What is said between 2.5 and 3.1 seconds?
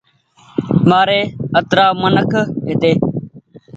هيتي